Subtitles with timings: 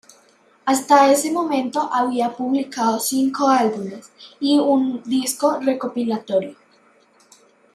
[0.65, 6.55] Hasta ese momento había publicado cinco álbumes y un disco recopilatorio.